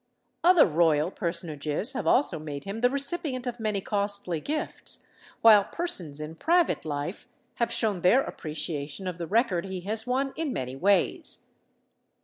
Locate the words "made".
2.39-2.63